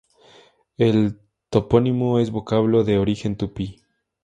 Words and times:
El 0.79 1.19
topónimo 1.51 2.17
es 2.17 2.31
vocablo 2.31 2.83
de 2.83 2.97
origen 2.97 3.37
tupí. 3.37 3.83